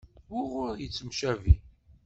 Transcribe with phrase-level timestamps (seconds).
[0.31, 1.55] Wuɣur ay yettemcabi?